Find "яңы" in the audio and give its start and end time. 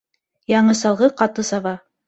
0.53-0.75